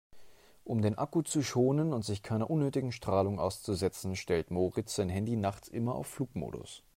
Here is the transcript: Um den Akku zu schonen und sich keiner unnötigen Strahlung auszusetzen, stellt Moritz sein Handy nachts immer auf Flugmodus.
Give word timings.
Um 0.63 0.81
den 0.81 0.97
Akku 0.97 1.21
zu 1.21 1.43
schonen 1.43 1.93
und 1.93 2.03
sich 2.03 2.23
keiner 2.23 2.49
unnötigen 2.49 2.91
Strahlung 2.91 3.39
auszusetzen, 3.39 4.15
stellt 4.15 4.49
Moritz 4.49 4.95
sein 4.95 5.09
Handy 5.09 5.35
nachts 5.35 5.67
immer 5.67 5.93
auf 5.93 6.07
Flugmodus. 6.07 6.81